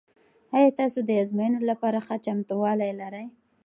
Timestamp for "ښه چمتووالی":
2.05-2.91